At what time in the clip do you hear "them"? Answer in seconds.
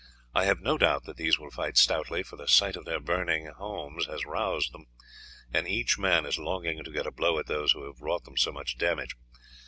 4.73-4.87, 8.23-8.35